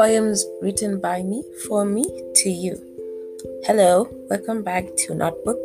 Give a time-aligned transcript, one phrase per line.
[0.00, 2.02] poems written by me, for me,
[2.34, 2.74] to you.
[3.64, 5.60] Hello, welcome back to Notebook.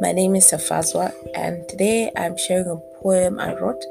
[0.00, 3.84] My name is Safazwa, and today I'm sharing a poem I wrote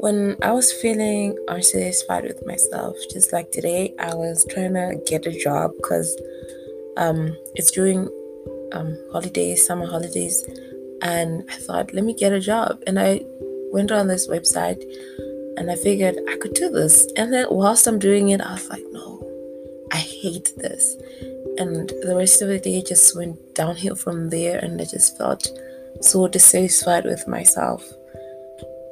[0.00, 2.96] when I was feeling unsatisfied with myself.
[3.12, 6.20] Just like today, I was trying to get a job because
[6.96, 8.08] um, it's during
[8.72, 10.44] um, holidays, summer holidays,
[11.00, 12.82] and I thought, let me get a job.
[12.88, 13.20] And I
[13.70, 14.82] went on this website
[15.56, 17.06] and I figured I could do this.
[17.16, 19.22] And then whilst I'm doing it, I was like, no,
[19.92, 20.96] I hate this.
[21.58, 24.58] And the rest of the day just went downhill from there.
[24.58, 25.50] And I just felt
[26.00, 27.84] so dissatisfied with myself.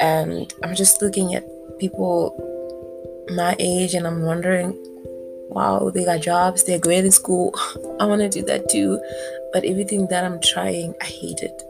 [0.01, 1.45] And I'm just looking at
[1.79, 2.45] people
[3.35, 4.77] my age and I'm wondering,
[5.51, 7.55] wow, they got jobs, they're great in school.
[8.01, 9.01] I want to do that too.
[9.53, 11.63] But everything that I'm trying, I hate it.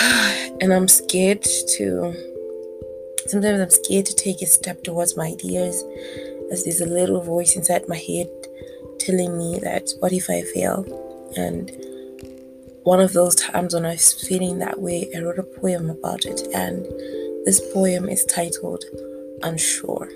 [0.60, 2.14] and I'm scared to
[3.28, 5.84] Sometimes I'm scared to take a step towards my ideas
[6.50, 8.26] as there's a little voice inside my head
[8.98, 10.86] telling me that what if I fail?
[11.36, 11.70] And
[12.84, 16.24] one of those times when I was feeling that way, I wrote a poem about
[16.24, 16.86] it, and
[17.44, 18.82] this poem is titled
[19.42, 20.08] Unsure.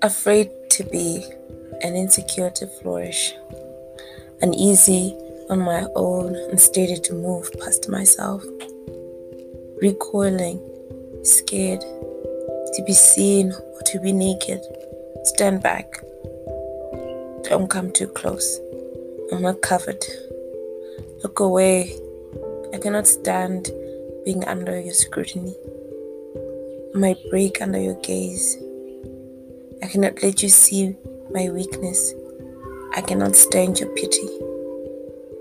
[0.00, 1.22] Afraid to be
[1.82, 3.34] and insecure to flourish,
[4.40, 5.14] uneasy
[5.52, 8.42] on my own and started to move past myself,
[9.82, 10.58] recoiling,
[11.24, 14.62] scared to be seen or to be naked.
[15.24, 16.00] Stand back.
[17.44, 18.58] Don't come too close.
[19.30, 20.02] I'm not covered.
[21.22, 21.92] Look away.
[22.72, 23.70] I cannot stand
[24.24, 25.54] being under your scrutiny.
[26.94, 28.56] I might break under your gaze.
[29.82, 30.96] I cannot let you see
[31.30, 32.14] my weakness.
[32.94, 34.28] I cannot stand your pity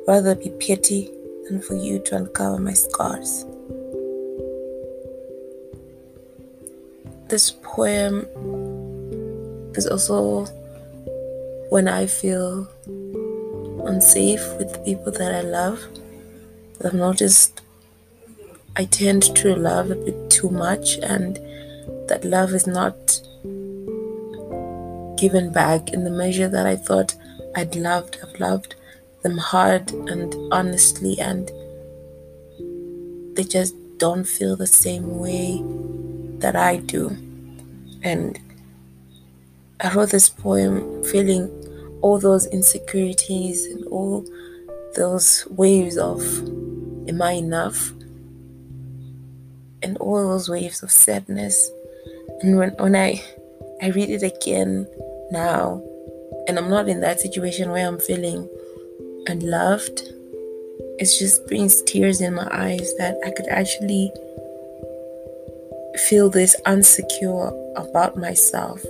[0.08, 1.12] rather be pity
[1.48, 3.46] than for you to uncover my scars.
[7.28, 8.26] This poem
[9.76, 10.46] is also
[11.70, 12.68] when I feel
[13.86, 15.82] unsafe with the people that I love.
[16.84, 17.62] I've noticed
[18.76, 21.38] I tend to love a bit too much, and
[22.08, 23.22] that love is not
[25.18, 27.16] given back in the measure that I thought
[27.56, 28.76] I'd loved, I've loved
[29.24, 31.52] them hard and honestly, and
[33.36, 35.62] they just don't feel the same way
[36.40, 37.16] that I do.
[38.04, 38.40] And
[39.80, 41.50] I wrote this poem feeling
[42.02, 44.26] all those insecurities and all
[44.96, 46.22] those waves of
[47.08, 47.92] am I enough?
[49.84, 51.70] And all those waves of sadness.
[52.42, 53.24] And when, when I
[53.82, 54.88] I read it again
[55.32, 55.82] now,
[56.48, 58.48] and I'm not in that situation where I'm feeling
[59.28, 60.02] and loved,
[61.00, 64.12] it just brings tears in my eyes that I could actually
[66.08, 68.84] feel this unsecure about myself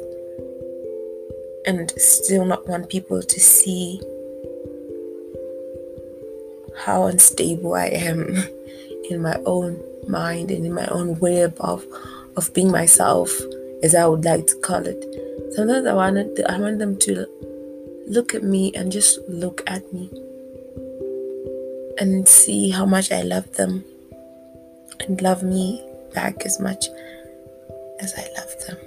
[1.65, 4.01] and still not want people to see
[6.85, 8.35] how unstable I am
[9.09, 11.85] in my own mind and in my own web of
[12.37, 13.29] of being myself
[13.83, 15.05] as I would like to call it.
[15.53, 17.27] Sometimes I wanted I want them to
[18.11, 20.11] look at me and just look at me
[21.97, 23.85] and see how much I love them
[24.99, 25.81] and love me
[26.13, 26.87] back as much
[28.01, 28.77] as I love them.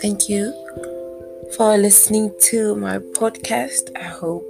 [0.00, 0.52] Thank you
[1.56, 3.96] for listening to my podcast.
[3.96, 4.44] I hope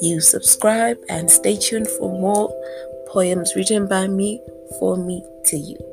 [0.00, 2.54] you subscribe and stay tuned for more
[3.08, 4.40] poems written by me
[4.78, 5.91] for me to you.